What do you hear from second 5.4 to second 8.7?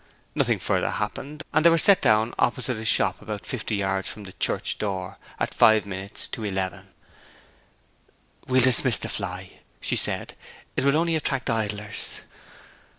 five minutes to eleven. 'We will